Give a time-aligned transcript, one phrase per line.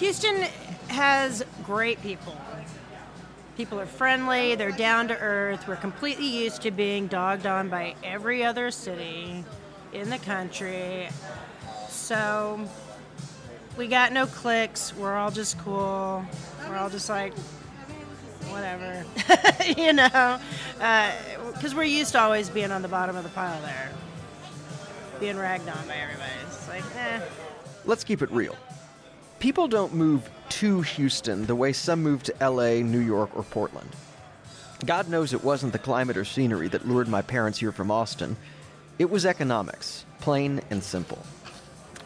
[0.00, 0.46] Houston
[0.88, 2.34] has great people.
[3.58, 5.68] People are friendly, they're down to earth.
[5.68, 9.44] We're completely used to being dogged on by every other city
[9.92, 11.10] in the country.
[11.90, 12.66] So
[13.76, 14.96] we got no clicks.
[14.96, 16.24] We're all just cool.
[16.66, 17.34] We're all just like,
[18.48, 19.04] whatever.
[19.78, 20.40] you know?
[20.76, 23.90] Because uh, we're used to always being on the bottom of the pile there,
[25.20, 26.32] being ragged on by everybody.
[26.46, 27.20] It's like, eh.
[27.84, 28.56] Let's keep it real.
[29.40, 33.88] People don't move to Houston the way some move to LA, New York, or Portland.
[34.84, 38.36] God knows it wasn't the climate or scenery that lured my parents here from Austin.
[38.98, 41.18] It was economics, plain and simple.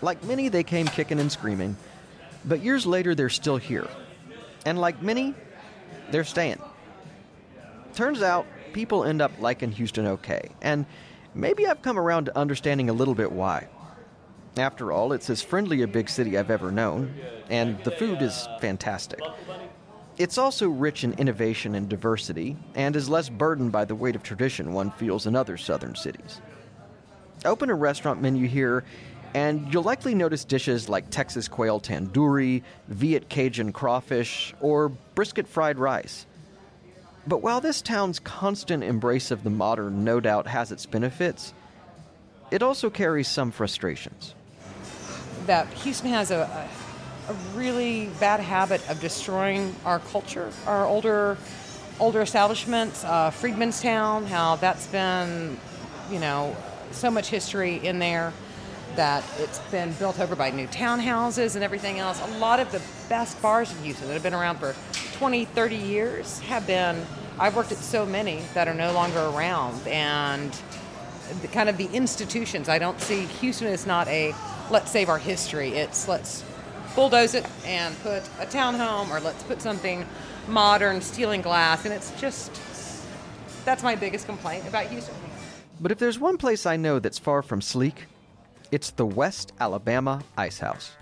[0.01, 1.77] Like many, they came kicking and screaming,
[2.45, 3.89] but years later, they're still here.
[4.65, 5.35] And like many,
[6.13, 6.61] they're staying.
[7.95, 10.87] Turns out, people end up liking Houston okay, and
[11.35, 13.67] maybe I've come around to understanding a little bit why.
[14.57, 17.13] After all, it's as friendly a big city I've ever known,
[17.51, 19.21] and the food is fantastic.
[20.17, 24.23] It's also rich in innovation and diversity, and is less burdened by the weight of
[24.23, 26.41] tradition one feels in other southern cities.
[27.45, 28.85] Open a restaurant menu here,
[29.35, 35.81] and you'll likely notice dishes like Texas quail tandoori, Viet Cajun crawfish, or brisket fried
[35.81, 36.27] rice.
[37.27, 41.53] But while this town's constant embrace of the modern no doubt has its benefits,
[42.53, 44.37] it also carries some frustrations
[45.47, 46.69] that Houston has a,
[47.29, 51.37] a, a really bad habit of destroying our culture, our older
[52.01, 55.57] older establishments, uh, Freedmanstown, how that's been,
[56.11, 56.57] you know,
[56.91, 58.33] so much history in there
[58.97, 62.21] that it's been built over by new townhouses and everything else.
[62.23, 64.75] A lot of the best bars in Houston that have been around for
[65.19, 67.05] 20, 30 years have been,
[67.39, 69.87] I've worked at so many that are no longer around.
[69.87, 70.57] And
[71.43, 74.35] the, kind of the institutions, I don't see Houston is not a
[74.71, 75.71] let's save our history.
[75.71, 76.45] It's let's
[76.95, 80.07] bulldoze it and put a townhome or let's put something
[80.49, 81.85] modern, steel and glass.
[81.85, 82.53] And it's just,
[83.65, 85.15] that's my biggest complaint about Houston.
[85.81, 88.07] But if there's one place I know that's far from sleek,
[88.71, 90.93] it's the West Alabama Ice House.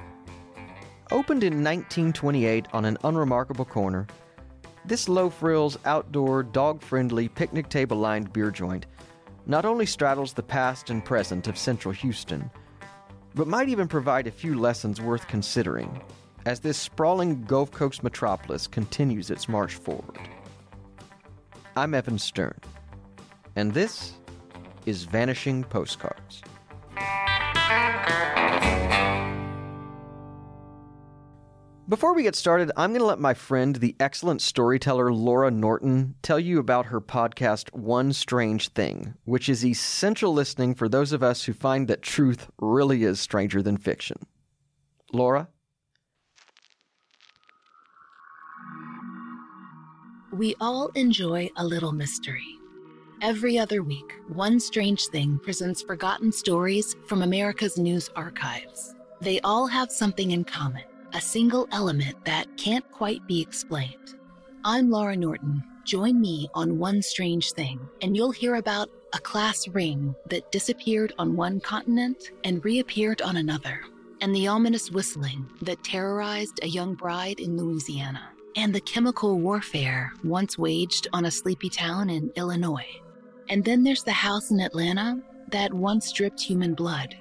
[1.11, 4.07] Opened in 1928 on an unremarkable corner,
[4.85, 8.87] this low frills, outdoor, dog friendly, picnic table lined beer joint
[9.47, 12.51] not only straddles the past and present of central Houston,
[13.35, 16.03] but might even provide a few lessons worth considering
[16.45, 20.19] as this sprawling Gulf Coast metropolis continues its march forward.
[21.77, 22.59] I'm Evan Stern,
[23.57, 24.15] and this
[24.85, 26.43] is Vanishing Postcards.
[31.93, 36.15] Before we get started, I'm going to let my friend, the excellent storyteller Laura Norton,
[36.23, 41.23] tell you about her podcast, One Strange Thing, which is essential listening for those of
[41.23, 44.17] us who find that truth really is stranger than fiction.
[45.13, 45.49] Laura?
[50.33, 52.57] We all enjoy a little mystery.
[53.21, 58.95] Every other week, One Strange Thing presents forgotten stories from America's news archives.
[59.21, 60.85] They all have something in common
[61.15, 64.15] a single element that can't quite be explained.
[64.65, 65.63] I'm Laura Norton.
[65.85, 71.13] Join me on One Strange Thing, and you'll hear about a class ring that disappeared
[71.19, 73.83] on one continent and reappeared on another,
[74.23, 80.13] and the ominous whistling that terrorized a young bride in Louisiana, and the chemical warfare
[80.25, 82.89] once waged on a sleepy town in Illinois.
[83.51, 87.15] And then there's the house in Atlanta that once dripped human blood.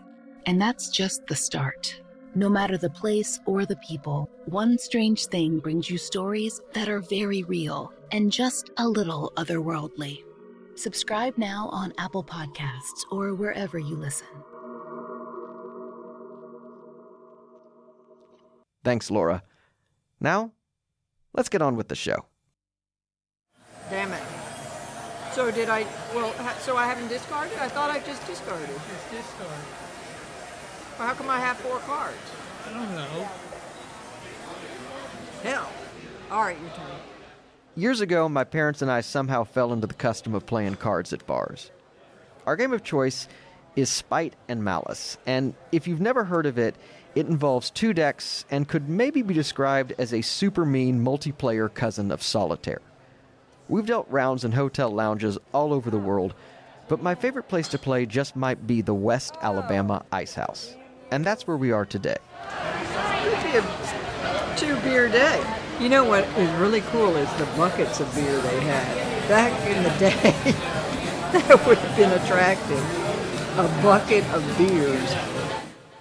[0.46, 2.01] And that's just the start.
[2.34, 7.02] No matter the place or the people, One Strange Thing brings you stories that are
[7.02, 10.24] very real and just a little otherworldly.
[10.76, 14.28] Subscribe now on Apple Podcasts or wherever you listen.
[18.86, 19.44] Thanks, Laura.
[20.22, 20.54] Now,
[21.34, 22.28] let's get on with the show.
[23.90, 24.24] Damn it.
[25.34, 27.58] So did I, well, so I haven't discarded?
[27.60, 28.70] I thought I just discarded.
[28.70, 29.91] Just discard.
[30.98, 32.18] Well, how come I have four cards?
[32.68, 33.30] I don't know.
[35.44, 35.70] Hell.
[36.30, 36.86] All right, your turn.
[37.76, 41.26] Years ago, my parents and I somehow fell into the custom of playing cards at
[41.26, 41.72] bars.
[42.46, 43.28] Our game of choice
[43.76, 46.76] is Spite and Malice, and if you've never heard of it,
[47.16, 52.12] it involves two decks and could maybe be described as a super mean multiplayer cousin
[52.12, 52.82] of Solitaire.
[53.70, 56.34] We've dealt rounds in hotel lounges all over the world,
[56.88, 60.76] but my favorite place to play just might be the West Alabama Ice House.
[61.12, 62.18] And that's where we are today.
[63.24, 65.44] Could be a two beer day.
[65.80, 69.28] You know what is really cool is the buckets of beer they had.
[69.28, 70.12] Back in the day,
[71.34, 72.80] that would have been attractive.
[73.58, 75.16] A bucket of beers.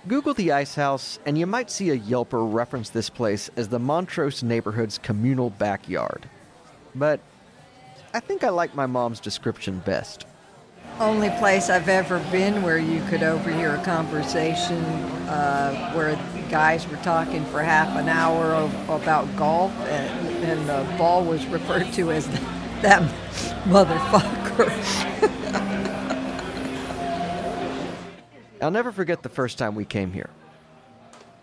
[0.06, 3.78] Google the Ice House, and you might see a Yelper reference this place as the
[3.78, 6.28] Montrose neighborhood's communal backyard.
[6.94, 7.20] But
[8.14, 10.26] I think I like my mom's description best.
[11.00, 14.84] Only place I've ever been where you could overhear a conversation
[15.30, 16.14] uh, where
[16.50, 21.46] guys were talking for half an hour of, about golf, and, and the ball was
[21.46, 22.26] referred to as
[22.82, 23.00] that
[23.64, 24.70] motherfucker.
[28.60, 30.28] I'll never forget the first time we came here.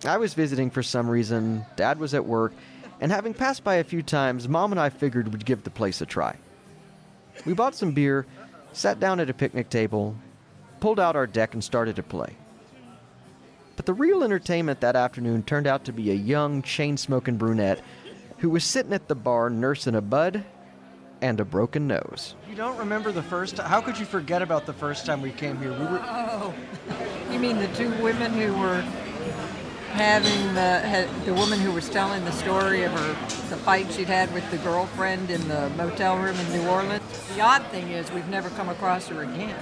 [0.06, 2.54] I was visiting for some reason, Dad was at work,
[3.02, 6.00] and having passed by a few times, Mom and I figured we'd give the place
[6.00, 6.36] a try.
[7.46, 8.28] We bought some beer,
[8.78, 10.16] sat down at a picnic table,
[10.80, 12.36] pulled out our deck, and started to play.
[13.76, 17.82] But the real entertainment that afternoon turned out to be a young, chain smoking brunette
[18.38, 20.44] who was sitting at the bar nursing a bud
[21.22, 22.36] and a broken nose.
[22.48, 23.68] You don't remember the first time?
[23.68, 25.72] How could you forget about the first time we came here?
[25.72, 26.02] We were.
[26.04, 26.54] Oh,
[27.32, 28.86] you mean the two women who were
[29.94, 33.08] having the the woman who was telling the story of her
[33.50, 37.02] the fight she'd had with the girlfriend in the motel room in New Orleans?
[37.36, 39.56] The odd thing is we've never come across her again.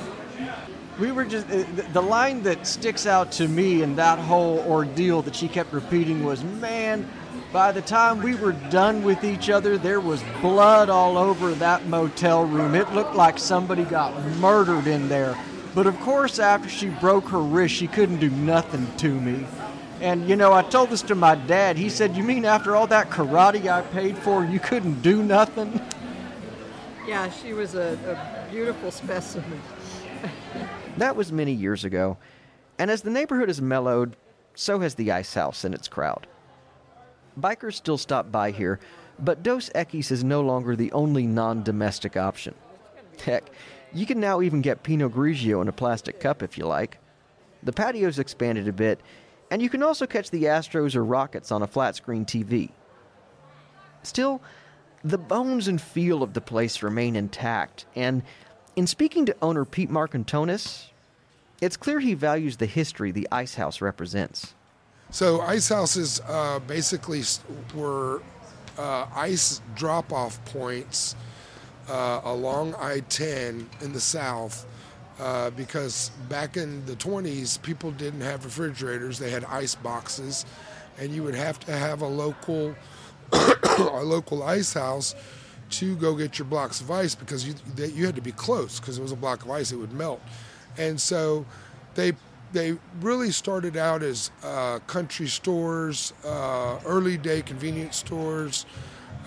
[1.00, 1.50] We were just.
[1.50, 1.64] Uh,
[1.94, 6.24] the line that sticks out to me in that whole ordeal that she kept repeating
[6.24, 7.08] was, man,
[7.52, 11.86] by the time we were done with each other, there was blood all over that
[11.88, 12.76] motel room.
[12.76, 15.38] It looked like somebody got murdered in there.
[15.74, 19.46] But of course, after she broke her wrist, she couldn't do nothing to me.
[20.02, 21.78] And you know, I told this to my dad.
[21.78, 25.82] He said, You mean after all that karate I paid for, you couldn't do nothing?
[27.08, 27.98] Yeah, she was a,
[28.48, 29.62] a beautiful specimen.
[30.98, 32.18] That was many years ago,
[32.80, 34.16] and as the neighborhood has mellowed,
[34.54, 36.26] so has the ice house and its crowd.
[37.38, 38.80] Bikers still stop by here,
[39.20, 42.54] but Dos Equis is no longer the only non domestic option.
[43.22, 43.50] Heck,
[43.94, 46.98] you can now even get Pinot Grigio in a plastic cup if you like.
[47.64, 49.02] The patio's expanded a bit,
[49.52, 52.70] and you can also catch the Astros or Rockets on a flat screen TV.
[54.04, 54.42] Still,
[55.04, 58.24] the bones and feel of the place remain intact, and
[58.76, 60.88] in speaking to owner Pete Marcantonis,
[61.62, 64.54] it's clear he values the history the ice house represents.
[65.12, 67.22] So ice houses uh, basically
[67.74, 68.22] were
[68.78, 71.16] uh, ice drop-off points
[71.88, 74.66] uh, along I-10 in the south
[75.20, 80.46] uh, because back in the 20s, people didn't have refrigerators; they had ice boxes,
[81.00, 82.76] and you would have to have a local
[83.32, 85.16] a local ice house
[85.70, 88.80] to go get your blocks of ice because you that you had to be close
[88.80, 90.22] because it was a block of ice; it would melt,
[90.78, 91.46] and so
[91.96, 92.14] they
[92.52, 98.66] they really started out as uh, country stores, uh, early day convenience stores.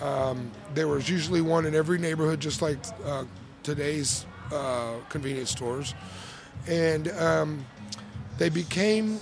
[0.01, 3.25] Um, there was usually one in every neighborhood, just like uh,
[3.63, 5.93] today's uh, convenience stores,
[6.67, 7.65] and um,
[8.37, 9.19] they became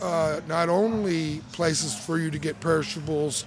[0.00, 3.44] uh, not only places for you to get perishables,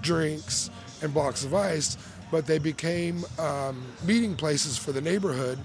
[0.00, 0.70] drinks,
[1.02, 1.96] and blocks of ice,
[2.30, 5.58] but they became um, meeting places for the neighborhood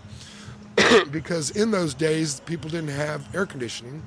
[1.12, 4.02] because in those days people didn't have air conditioning.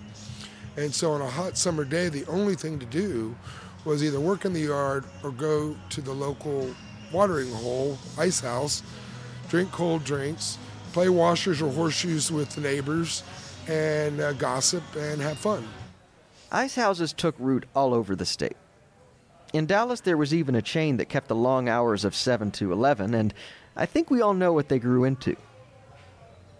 [0.76, 3.34] And so on a hot summer day, the only thing to do
[3.84, 6.74] was either work in the yard or go to the local
[7.12, 8.82] watering hole, ice house,
[9.48, 10.56] drink cold drinks,
[10.92, 13.22] play washers or horseshoes with the neighbors,
[13.68, 15.66] and uh, gossip and have fun.
[16.50, 18.56] Ice houses took root all over the state.
[19.52, 22.72] In Dallas, there was even a chain that kept the long hours of 7 to
[22.72, 23.34] 11, and
[23.76, 25.36] I think we all know what they grew into.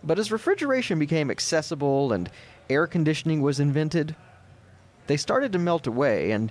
[0.05, 2.31] But as refrigeration became accessible and
[2.69, 4.17] air conditioning was invented,
[5.07, 6.51] they started to melt away, and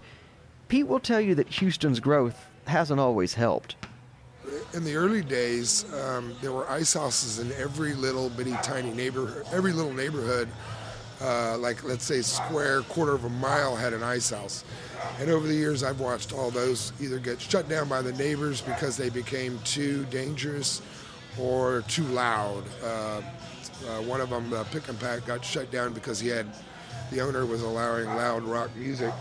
[0.67, 3.75] Pete will tell you that Houston's growth hasn't always helped.
[4.73, 9.45] In the early days, um, there were ice houses in every little bitty tiny neighborhood.
[9.51, 10.47] Every little neighborhood,
[11.21, 14.63] uh, like let's say square quarter of a mile, had an ice house.
[15.19, 18.61] And over the years, I've watched all those either get shut down by the neighbors
[18.61, 20.81] because they became too dangerous
[21.39, 22.63] or too loud.
[22.83, 26.47] Uh, uh, one of them, uh, Pick and Pack, got shut down because he had
[27.11, 29.13] the owner was allowing loud rock music,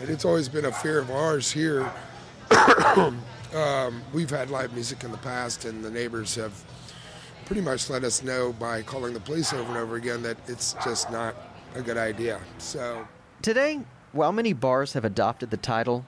[0.00, 1.90] and it's always been a fear of ours here
[3.54, 6.52] um, we've had live music in the past, and the neighbors have
[7.46, 10.74] pretty much let us know by calling the police over and over again that it's
[10.84, 11.34] just not
[11.74, 12.40] a good idea.
[12.58, 13.06] So,
[13.40, 13.80] Today,
[14.12, 16.04] while many bars have adopted the title,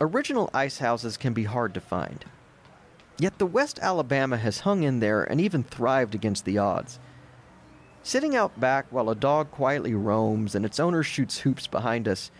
[0.00, 2.24] original ice houses can be hard to find.
[3.18, 7.00] Yet the West Alabama has hung in there and even thrived against the odds.
[8.02, 12.30] Sitting out back while a dog quietly roams and its owner shoots hoops behind us,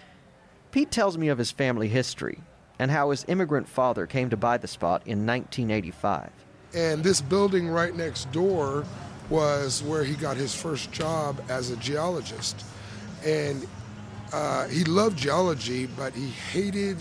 [0.71, 2.40] Pete tells me of his family history
[2.78, 6.30] and how his immigrant father came to buy the spot in 1985.
[6.75, 8.85] and this building right next door
[9.30, 12.64] was where he got his first job as a geologist,
[13.25, 13.66] and
[14.32, 16.99] uh, he loved geology, but he hated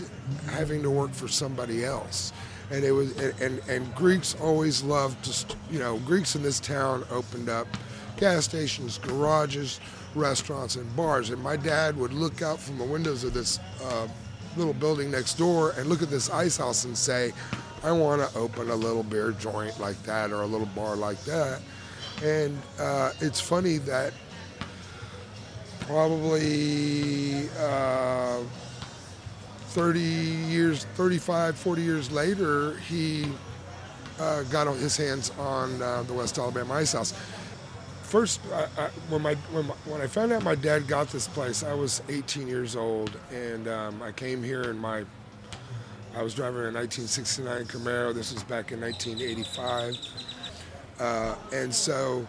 [0.50, 2.32] having to work for somebody else.
[2.70, 7.02] And it was, and, and, Greeks always loved to, you know, Greeks in this town
[7.10, 7.66] opened up
[8.18, 9.80] gas stations, garages,
[10.14, 11.30] restaurants, and bars.
[11.30, 14.06] And my dad would look out from the windows of this uh,
[14.56, 17.32] little building next door and look at this ice house and say,
[17.82, 21.20] I want to open a little beer joint like that or a little bar like
[21.24, 21.60] that.
[22.22, 24.12] And uh, it's funny that
[25.80, 28.40] probably uh,
[29.68, 33.26] 30 years, 35, 40 years later, he
[34.18, 37.14] uh, got his hands on uh, the West Alabama Ice House.
[38.08, 41.28] First, I, I, when, my, when, my, when I found out my dad got this
[41.28, 45.04] place, I was 18 years old, and um, I came here in my
[46.16, 48.14] I was driving a 1969 Camaro.
[48.14, 49.94] This was back in 1985.
[50.98, 52.26] Uh, and so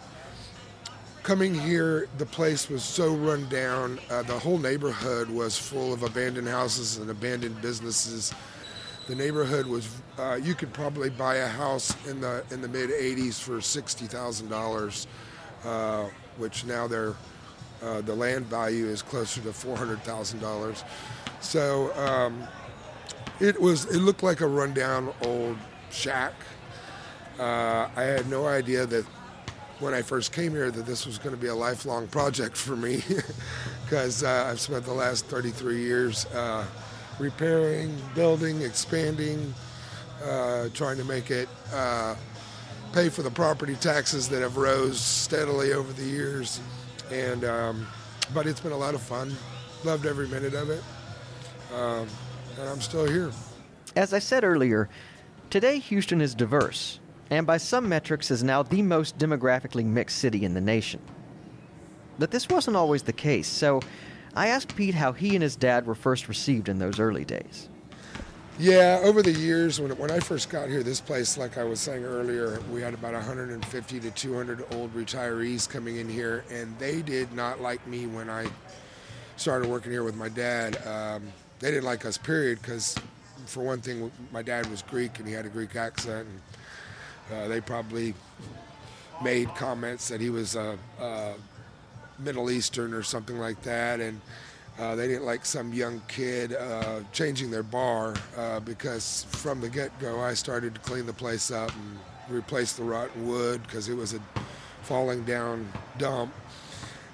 [1.22, 3.98] coming here, the place was so run down.
[4.10, 8.32] Uh, the whole neighborhood was full of abandoned houses and abandoned businesses.
[9.08, 12.90] The neighborhood was, uh, you could probably buy a house in the, in the mid
[12.90, 15.06] 80s for $60,000,
[15.64, 20.84] uh, which now uh, the land value is closer to $400,000.
[21.40, 22.46] So, um,
[23.40, 23.86] it was.
[23.86, 25.56] It looked like a rundown old
[25.90, 26.34] shack.
[27.38, 29.04] Uh, I had no idea that
[29.78, 32.76] when I first came here that this was going to be a lifelong project for
[32.76, 33.02] me,
[33.84, 36.66] because uh, I've spent the last 33 years uh,
[37.18, 39.54] repairing, building, expanding,
[40.22, 42.14] uh, trying to make it uh,
[42.92, 46.60] pay for the property taxes that have rose steadily over the years,
[47.10, 47.86] and um,
[48.34, 49.34] but it's been a lot of fun.
[49.84, 50.82] Loved every minute of it.
[51.74, 52.06] Um,
[52.58, 53.30] and I'm still here.
[53.96, 54.88] As I said earlier,
[55.48, 60.44] today Houston is diverse, and by some metrics is now the most demographically mixed city
[60.44, 61.00] in the nation.
[62.18, 63.80] But this wasn't always the case, so
[64.34, 67.69] I asked Pete how he and his dad were first received in those early days.
[68.58, 71.80] Yeah, over the years, when, when I first got here, this place, like I was
[71.80, 77.00] saying earlier, we had about 150 to 200 old retirees coming in here, and they
[77.00, 78.46] did not like me when I
[79.36, 80.76] started working here with my dad.
[80.86, 81.22] Um,
[81.60, 82.96] they didn't like us, period, because
[83.46, 86.26] for one thing, my dad was Greek and he had a Greek accent,
[87.30, 88.14] and uh, they probably
[89.22, 91.32] made comments that he was a, a
[92.18, 94.20] Middle Eastern or something like that, and
[94.80, 99.68] uh, they didn't like some young kid uh, changing their bar uh, because from the
[99.68, 101.98] get-go, I started to clean the place up and
[102.34, 104.20] replace the rotten wood because it was a
[104.82, 106.32] falling down dump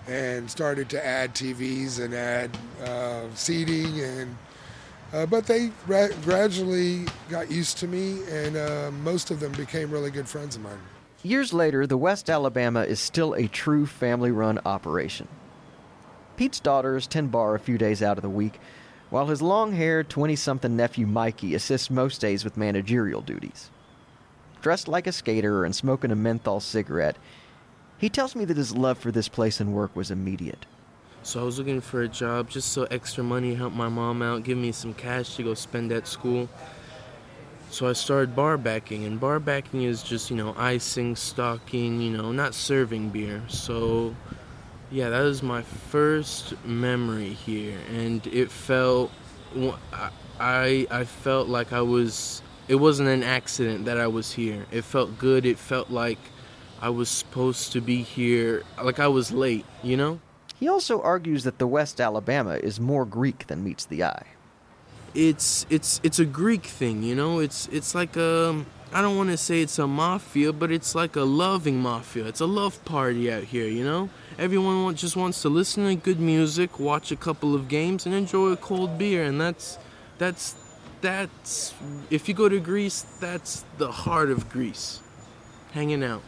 [0.07, 4.37] and started to add TVs and add uh, seating and
[5.13, 9.91] uh, but they ra- gradually got used to me and uh, most of them became
[9.91, 10.79] really good friends of mine.
[11.23, 15.27] Years later, the West Alabama is still a true family run operation.
[16.37, 18.61] Pete's daughters tend bar a few days out of the week,
[19.09, 23.71] while his long haired 20 something nephew Mikey assists most days with managerial duties.
[24.61, 27.17] Dressed like a skater and smoking a menthol cigarette,
[27.99, 30.67] he tells me that his love for this place and work was immediate.
[31.23, 34.45] So I was looking for a job just so extra money help my mom out,
[34.45, 36.49] give me some cash to go spend at school.
[37.71, 42.11] So I started bar backing, and bar backing is just, you know, icing, stocking, you
[42.11, 43.43] know, not serving beer.
[43.49, 44.15] So
[44.91, 49.11] yeah, that was my first memory here, and it felt
[50.39, 54.67] I I felt like I was it wasn't an accident that I was here.
[54.71, 55.47] It felt good.
[55.47, 56.19] It felt like
[56.81, 60.21] I was supposed to be here, like I was late, you know?
[60.59, 64.27] He also argues that the West Alabama is more Greek than meets the eye.
[65.15, 67.39] It's it's it's a Greek thing, you know.
[67.41, 71.17] It's it's like a I don't want to say it's a mafia, but it's like
[71.17, 72.27] a loving mafia.
[72.27, 74.09] It's a love party out here, you know.
[74.39, 78.49] Everyone just wants to listen to good music, watch a couple of games, and enjoy
[78.49, 79.79] a cold beer, and that's
[80.19, 80.55] that's
[81.01, 81.75] that's
[82.11, 85.01] if you go to Greece, that's the heart of Greece,
[85.73, 86.23] hanging out.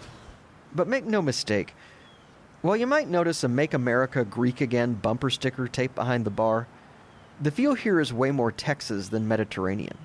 [0.74, 1.74] But make no mistake,
[2.60, 6.66] while you might notice a Make America Greek Again bumper sticker taped behind the bar,
[7.40, 9.96] the feel here is way more Texas than Mediterranean.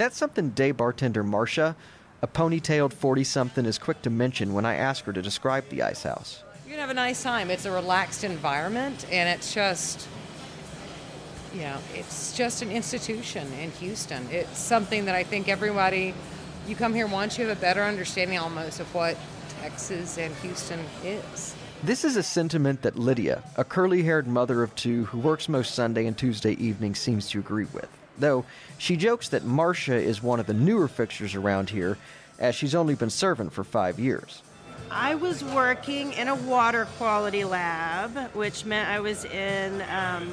[0.00, 1.76] That's something day bartender Marcia,
[2.22, 5.82] a ponytailed 40 something, is quick to mention when I ask her to describe the
[5.82, 6.42] ice house.
[6.64, 7.50] You can have a nice time.
[7.50, 10.08] It's a relaxed environment, and it's just,
[11.52, 14.26] you know, it's just an institution in Houston.
[14.30, 16.14] It's something that I think everybody,
[16.66, 19.18] you come here once, you have a better understanding almost of what
[19.60, 21.54] Texas and Houston is.
[21.82, 25.74] This is a sentiment that Lydia, a curly haired mother of two who works most
[25.74, 27.99] Sunday and Tuesday evenings, seems to agree with.
[28.20, 28.44] Though
[28.78, 31.96] she jokes that Marcia is one of the newer fixtures around here,
[32.38, 34.42] as she's only been serving for five years.
[34.90, 40.28] I was working in a water quality lab, which meant I was in um,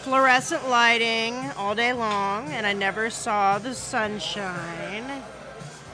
[0.00, 5.22] fluorescent lighting all day long, and I never saw the sunshine.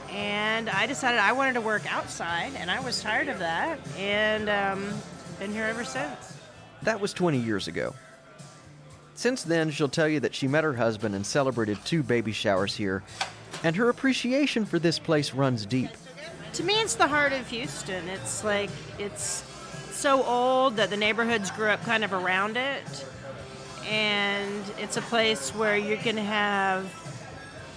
[0.09, 4.49] And I decided I wanted to work outside, and I was tired of that, and
[4.49, 4.93] um,
[5.39, 6.37] been here ever since.
[6.81, 7.93] That was 20 years ago.
[9.17, 12.75] Since then, she'll tell you that she met her husband and celebrated two baby showers
[12.75, 13.01] here,
[13.63, 15.89] and her appreciation for this place runs deep.
[16.53, 18.07] To me, it's the heart of Houston.
[18.09, 18.69] It's like,
[18.99, 19.43] it's
[19.89, 23.05] so old that the neighborhoods grew up kind of around it.
[23.89, 26.85] And it's a place where you can have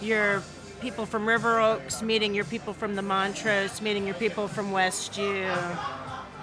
[0.02, 0.42] your
[0.82, 5.16] people from River Oaks meeting your people from the Montrose, meeting your people from West
[5.16, 5.50] U.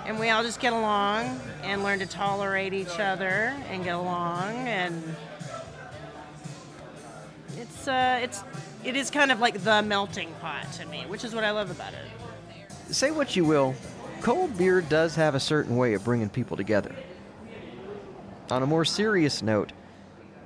[0.08, 4.56] And we all just get along and learn to tolerate each other and get along.
[4.56, 5.04] And
[7.58, 8.42] it's, uh, it's,
[8.86, 11.70] it is kind of like the melting pot to me, which is what I love
[11.70, 12.94] about it.
[12.94, 13.76] Say what you will,
[14.22, 16.96] cold beer does have a certain way of bringing people together.
[18.50, 19.74] On a more serious note,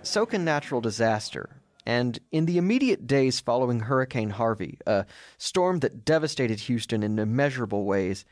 [0.02, 1.62] so can natural disaster.
[1.86, 5.06] And in the immediate days following Hurricane Harvey, a
[5.38, 8.26] storm that devastated Houston in immeasurable ways,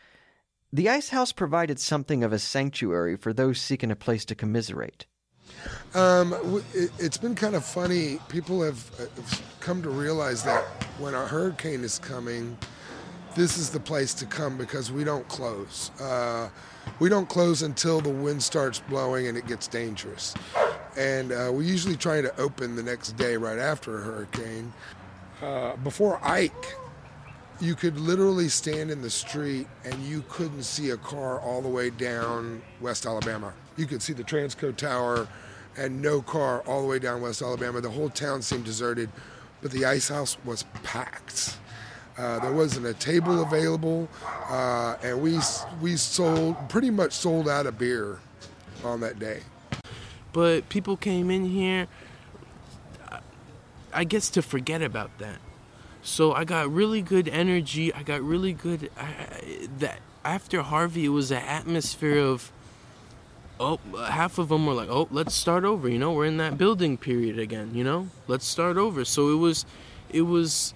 [0.72, 5.06] the Ice House provided something of a sanctuary for those seeking a place to commiserate.
[5.94, 6.34] Um,
[6.74, 8.20] it, it's been kind of funny.
[8.30, 10.64] People have, uh, have come to realize that
[11.00, 12.58] when a hurricane is coming,
[13.36, 15.92] this is the place to come because we don't close.
[16.00, 16.50] Uh,
[17.00, 20.34] we don't close until the wind starts blowing and it gets dangerous.
[20.98, 24.74] And uh, we usually try to open the next day right after a hurricane.
[25.42, 26.76] Uh, before Ike,
[27.62, 31.70] you could literally stand in the street and you couldn't see a car all the
[31.70, 33.54] way down West Alabama.
[33.76, 35.28] You could see the Transco Tower
[35.78, 37.82] and no car all the way down West Alabama.
[37.82, 39.10] The whole town seemed deserted,
[39.62, 41.58] but the ice house was packed.
[42.18, 44.10] Uh, there wasn't a table available,
[44.50, 45.40] uh, and we
[45.82, 48.20] we sold pretty much sold out of beer
[48.84, 49.42] on that day.
[50.34, 51.88] But people came in here,
[53.94, 55.38] I guess, to forget about that.
[56.10, 57.94] So I got really good energy.
[57.94, 58.90] I got really good.
[58.98, 62.52] I, that after Harvey, it was an atmosphere of.
[63.62, 66.58] Oh, half of them were like, "Oh, let's start over." You know, we're in that
[66.58, 67.72] building period again.
[67.74, 69.06] You know, let's start over.
[69.06, 69.66] So it was,
[70.10, 70.74] it was,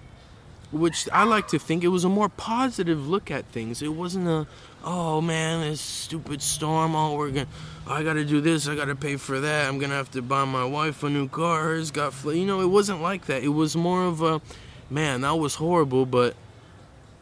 [0.70, 3.82] which I like to think it was a more positive look at things.
[3.82, 4.46] It wasn't a,
[4.84, 6.94] oh man, this stupid storm.
[6.94, 7.48] Oh, we're gonna,
[7.86, 8.68] I gotta do this.
[8.68, 9.68] I gotta pay for that.
[9.68, 11.62] I'm gonna have to buy my wife a new car.
[11.62, 12.32] Hers got, fl-.
[12.34, 13.42] you know, it wasn't like that.
[13.42, 14.42] It was more of a,
[14.90, 16.34] man, that was horrible, but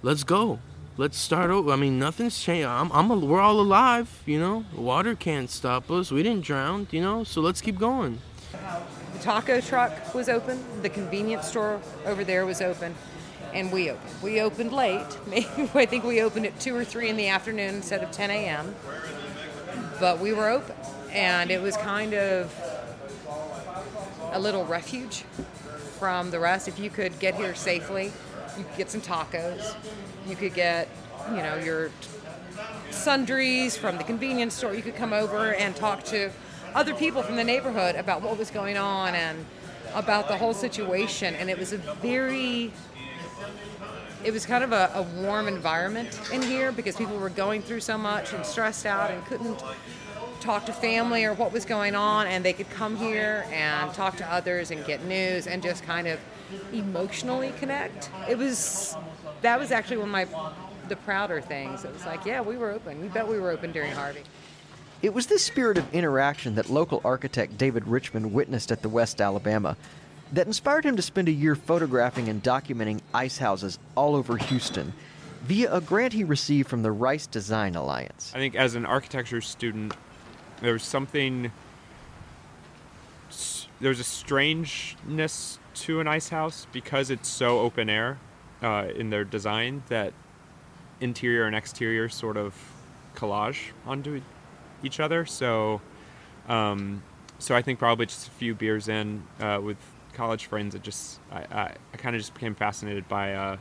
[0.02, 0.58] let's go.
[0.98, 1.72] Let's start over.
[1.72, 2.66] I mean, nothing's changed.
[2.66, 4.64] I'm, I'm a, we're all alive, you know.
[4.76, 6.10] Water can't stop us.
[6.10, 7.24] We didn't drown, you know.
[7.24, 8.18] So let's keep going.
[9.14, 10.62] The taco truck was open.
[10.82, 12.94] The convenience store over there was open,
[13.54, 14.22] and we opened.
[14.22, 15.18] We opened late.
[15.74, 18.74] I think we opened at two or three in the afternoon instead of 10 a.m.
[19.98, 20.76] But we were open,
[21.10, 22.54] and it was kind of
[24.32, 25.24] a little refuge
[26.02, 26.66] from the rest.
[26.66, 28.10] If you could get here safely,
[28.58, 29.76] you could get some tacos.
[30.26, 30.88] You could get,
[31.30, 31.92] you know, your
[32.90, 34.74] sundries from the convenience store.
[34.74, 36.32] You could come over and talk to
[36.74, 39.46] other people from the neighborhood about what was going on and
[39.94, 41.36] about the whole situation.
[41.36, 42.72] And it was a very,
[44.24, 47.78] it was kind of a, a warm environment in here because people were going through
[47.78, 49.62] so much and stressed out and couldn't
[50.42, 54.16] talk to family or what was going on and they could come here and talk
[54.16, 56.18] to others and get news and just kind of
[56.72, 58.10] emotionally connect.
[58.28, 58.96] It was
[59.42, 60.26] that was actually one of my
[60.88, 61.84] the prouder things.
[61.84, 63.02] It was like yeah we were open.
[63.02, 64.22] You bet we were open during harvey.
[65.00, 69.20] It was this spirit of interaction that local architect David Richmond witnessed at the West
[69.20, 69.76] Alabama
[70.32, 74.92] that inspired him to spend a year photographing and documenting ice houses all over Houston
[75.42, 78.32] via a grant he received from the Rice Design Alliance.
[78.34, 79.92] I think as an architecture student,
[80.62, 81.52] there was something.
[83.80, 88.18] There was a strangeness to an ice house because it's so open air
[88.62, 90.12] uh, in their design that
[91.00, 92.54] interior and exterior sort of
[93.16, 94.20] collage onto
[94.84, 95.26] each other.
[95.26, 95.80] So,
[96.48, 97.02] um,
[97.40, 99.78] so I think probably just a few beers in uh, with
[100.12, 103.56] college friends, it just I, I, I kind of just became fascinated by uh,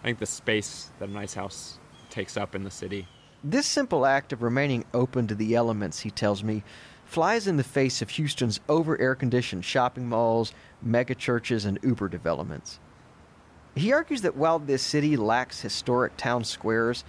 [0.00, 1.78] I think the space that an ice house
[2.10, 3.06] takes up in the city.
[3.44, 6.62] This simple act of remaining open to the elements, he tells me,
[7.04, 10.52] flies in the face of Houston's over air conditioned shopping malls,
[10.86, 12.78] megachurches, and Uber developments.
[13.74, 17.02] He argues that while this city lacks historic town squares,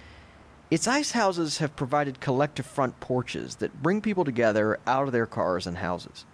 [0.72, 5.26] its ice houses have provided collective front porches that bring people together out of their
[5.26, 6.26] cars and houses.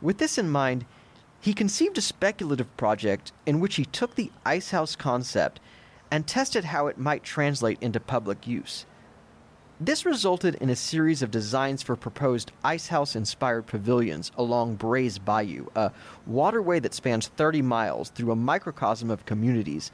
[0.00, 0.84] With this in mind,
[1.40, 5.58] he conceived a speculative project in which he took the ice house concept
[6.08, 8.86] and tested how it might translate into public use.
[9.84, 15.66] This resulted in a series of designs for proposed icehouse inspired pavilions along Brays Bayou,
[15.74, 15.90] a
[16.24, 19.90] waterway that spans 30 miles through a microcosm of communities,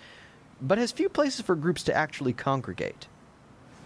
[0.61, 3.07] but has few places for groups to actually congregate.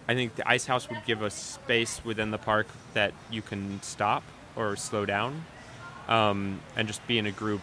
[0.05, 3.81] I think the ice house would give a space within the park that you can
[3.81, 4.23] stop
[4.57, 5.45] or slow down
[6.09, 7.61] um, and just be in a group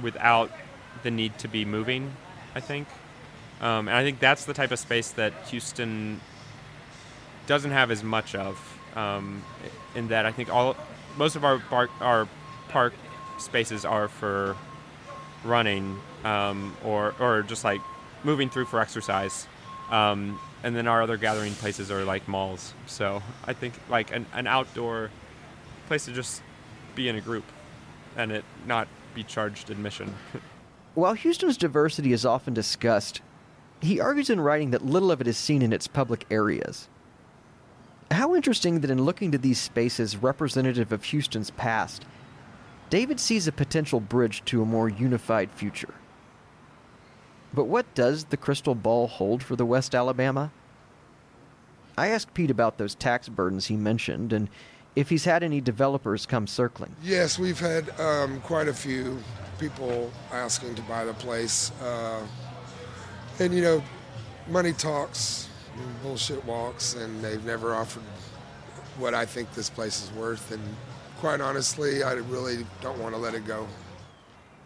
[0.00, 0.50] without
[1.02, 2.10] the need to be moving,
[2.54, 2.88] I think.
[3.60, 6.22] Um, and I think that's the type of space that Houston
[7.50, 8.56] doesn't have as much of.
[8.94, 9.42] Um,
[9.96, 10.76] in that I think all
[11.16, 12.28] most of our park, our
[12.68, 12.94] park
[13.38, 14.56] spaces are for
[15.44, 17.80] running um, or or just like
[18.22, 19.48] moving through for exercise.
[19.90, 22.72] Um, and then our other gathering places are like malls.
[22.86, 25.10] So I think like an, an outdoor
[25.88, 26.42] place to just
[26.94, 27.44] be in a group
[28.16, 30.14] and it not be charged admission.
[30.94, 33.22] While Houston's diversity is often discussed,
[33.80, 36.88] he argues in writing that little of it is seen in its public areas.
[38.10, 42.04] How interesting that in looking to these spaces representative of Houston's past,
[42.88, 45.94] David sees a potential bridge to a more unified future.
[47.54, 50.50] But what does the crystal ball hold for the West Alabama?
[51.96, 54.48] I asked Pete about those tax burdens he mentioned and
[54.96, 56.96] if he's had any developers come circling.
[57.02, 59.18] Yes, we've had um, quite a few
[59.58, 61.70] people asking to buy the place.
[61.82, 62.26] Uh,
[63.38, 63.82] and, you know,
[64.48, 65.48] money talks,
[66.02, 68.02] bullshit walks, and they've never offered
[68.98, 70.50] what I think this place is worth.
[70.52, 70.62] And
[71.18, 73.66] quite honestly, I really don't want to let it go.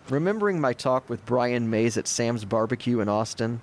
[0.09, 3.62] Remembering my talk with Bryan Mays at Sam's Barbecue in Austin,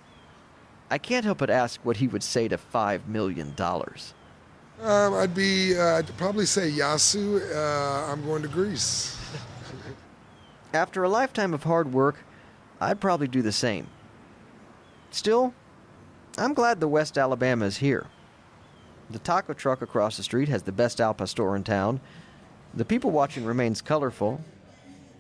[0.90, 3.56] I can't help but ask what he would say to $5 million.
[4.82, 7.56] Um, I'd be, uh, I'd probably say Yasu.
[7.56, 9.18] Uh, I'm going to Greece.
[10.74, 12.18] After a lifetime of hard work,
[12.80, 13.88] I'd probably do the same.
[15.12, 15.54] Still,
[16.38, 18.08] I'm glad the West Alabama is here.
[19.10, 22.00] The taco truck across the street has the best al pastor in town.
[22.74, 24.42] The people watching remains colorful.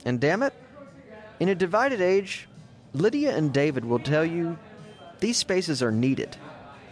[0.05, 0.53] And damn it,
[1.39, 2.47] in a divided age,
[2.93, 4.57] Lydia and David will tell you
[5.19, 6.37] these spaces are needed.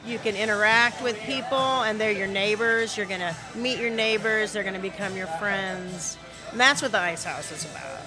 [0.05, 2.95] You can interact with people, and they're your neighbors.
[2.95, 6.17] You're going to meet your neighbors, they're going to become your friends.
[6.51, 8.01] And that's what the Ice House is about.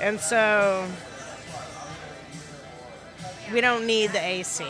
[0.00, 0.86] And so
[3.52, 4.64] we don't need the AC,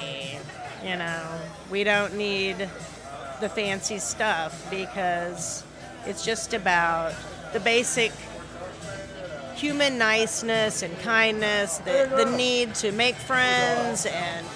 [0.85, 2.57] you know, we don't need
[3.41, 5.65] the fancy stuff because
[6.07, 7.15] it's just about
[7.53, 8.13] the basic
[9.55, 14.47] human niceness and kindness, the, the need to make friends and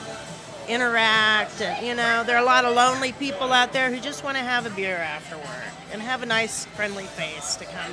[0.69, 1.61] interact.
[1.61, 4.37] And, you know, there are a lot of lonely people out there who just want
[4.37, 7.93] to have a beer after work and have a nice, friendly face to come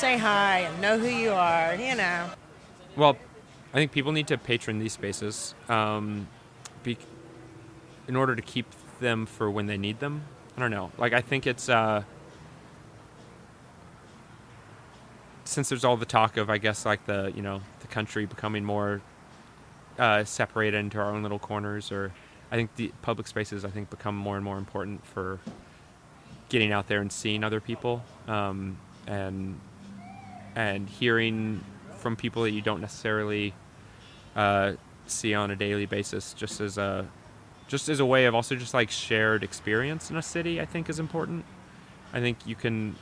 [0.00, 2.30] say hi and know who you are, you know.
[2.96, 3.18] Well,
[3.72, 6.26] I think people need to patron these spaces um,
[6.82, 6.96] be,
[8.10, 8.66] in order to keep
[8.98, 10.24] them for when they need them.
[10.56, 10.90] I don't know.
[10.98, 11.68] Like, I think it's.
[11.68, 12.02] Uh,
[15.44, 18.64] since there's all the talk of, I guess, like the you know the country becoming
[18.64, 19.00] more
[19.96, 22.12] uh, separated into our own little corners, or
[22.50, 25.38] I think the public spaces I think become more and more important for
[26.48, 29.58] getting out there and seeing other people, um, and
[30.56, 31.64] and hearing
[31.98, 33.54] from people that you don't necessarily
[34.34, 34.72] uh,
[35.06, 37.08] see on a daily basis, just as a
[37.70, 40.60] just as a way of also just like shared experience in a city.
[40.60, 41.46] I think is important.
[42.12, 42.96] I think you can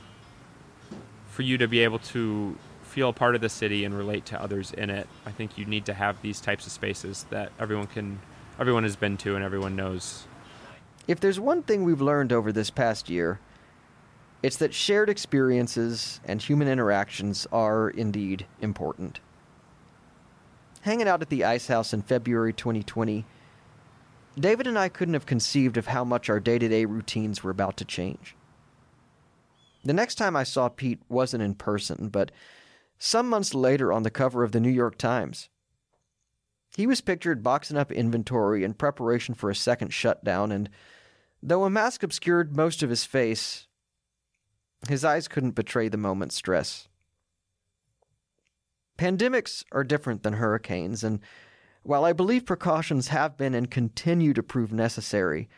[1.27, 4.41] for you to be able to feel a part of the city and relate to
[4.41, 7.87] others in it, I think you need to have these types of spaces that everyone
[7.87, 8.19] can,
[8.59, 10.25] everyone has been to and everyone knows.
[11.07, 13.39] If there's one thing we've learned over this past year,
[14.43, 19.19] it's that shared experiences and human interactions are indeed important.
[20.81, 23.25] Hanging out at the Ice House in February 2020,
[24.39, 27.51] David and I couldn't have conceived of how much our day to day routines were
[27.51, 28.35] about to change.
[29.83, 32.31] The next time I saw Pete wasn't in person, but
[32.97, 35.49] some months later on the cover of the New York Times.
[36.75, 40.69] He was pictured boxing up inventory in preparation for a second shutdown, and
[41.41, 43.67] though a mask obscured most of his face,
[44.87, 46.87] his eyes couldn't betray the moment's stress.
[48.97, 51.21] Pandemics are different than hurricanes, and
[51.89, 55.49] while I believe precautions have been and continue to prove necessary,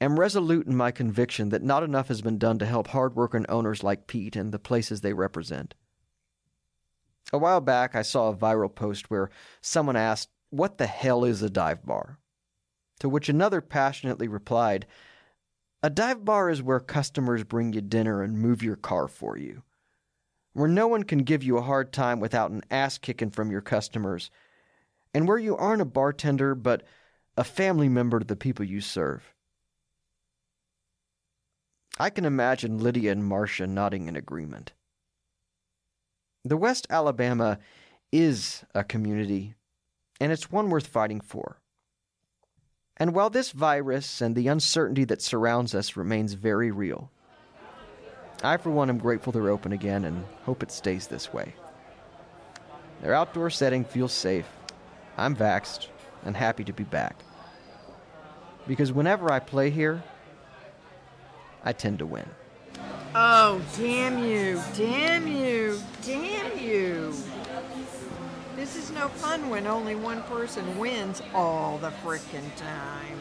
[0.00, 3.84] am resolute in my conviction that not enough has been done to help hardworking owners
[3.84, 5.74] like Pete and the places they represent.
[7.32, 11.42] A while back, I saw a viral post where someone asked, What the hell is
[11.42, 12.18] a dive bar?
[12.98, 14.84] To which another passionately replied,
[15.80, 19.62] A dive bar is where customers bring you dinner and move your car for you.
[20.54, 23.60] Where no one can give you a hard time without an ass kicking from your
[23.60, 24.28] customers.
[25.14, 26.82] And where you aren't a bartender, but
[27.36, 29.34] a family member to the people you serve.
[31.98, 34.72] I can imagine Lydia and Marcia nodding in agreement.
[36.44, 37.58] The West Alabama
[38.10, 39.54] is a community,
[40.20, 41.58] and it's one worth fighting for.
[42.96, 47.10] And while this virus and the uncertainty that surrounds us remains very real,
[48.42, 51.54] I, for one, am grateful they're open again and hope it stays this way.
[53.00, 54.46] Their outdoor setting feels safe.
[55.16, 55.88] I'm vaxxed
[56.24, 57.16] and happy to be back.
[58.66, 60.02] Because whenever I play here,
[61.64, 62.28] I tend to win.
[63.14, 67.12] Oh, damn you, damn you, damn you.
[68.56, 73.18] This is no fun when only one person wins all the frickin' time.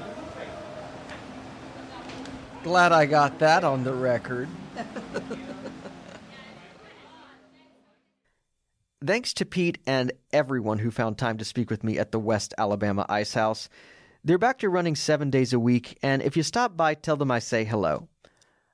[2.64, 4.48] Glad I got that on the record.
[9.04, 12.54] Thanks to Pete and everyone who found time to speak with me at the West
[12.60, 13.68] Alabama Ice House.
[14.24, 17.32] They're back to running seven days a week, and if you stop by, tell them
[17.32, 18.08] I say hello.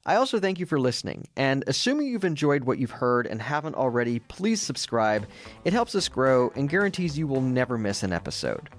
[0.06, 3.76] I also thank you for listening, and assuming you've enjoyed what you've heard and haven't
[3.76, 5.26] already, please subscribe.
[5.64, 8.70] It helps us grow and guarantees you will never miss an episode.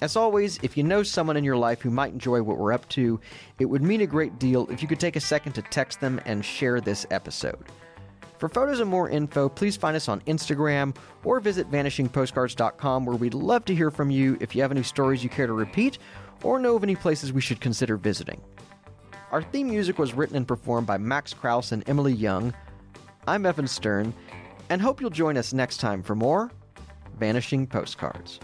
[0.00, 2.88] As always, if you know someone in your life who might enjoy what we're up
[2.90, 3.18] to,
[3.58, 6.20] it would mean a great deal if you could take a second to text them
[6.24, 7.64] and share this episode.
[8.38, 13.34] For photos and more info, please find us on Instagram or visit vanishingpostcards.com where we'd
[13.34, 15.98] love to hear from you if you have any stories you care to repeat
[16.42, 18.40] or know of any places we should consider visiting.
[19.32, 22.54] Our theme music was written and performed by Max Kraus and Emily Young.
[23.26, 24.14] I'm Evan Stern,
[24.70, 26.50] and hope you'll join us next time for more
[27.18, 28.38] Vanishing Postcards.